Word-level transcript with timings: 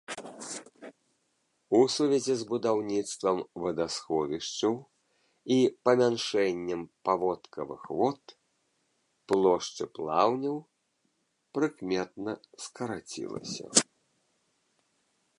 У 1.79 1.81
сувязі 1.95 2.35
з 2.39 2.43
будаўніцтвам 2.51 3.37
вадасховішчаў 3.63 4.73
і 5.57 5.57
памяншэннем 5.89 6.81
паводкавых 7.09 7.83
вод 7.99 8.23
плошчы 9.33 9.85
плаўняў 9.99 10.57
прыкметна 11.59 12.31
скарацілася. 12.65 13.65